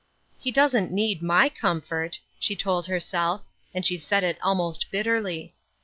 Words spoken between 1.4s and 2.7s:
comfort," she